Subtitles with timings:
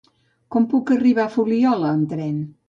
[0.55, 2.35] Com puc arribar a la Fuliola amb tren?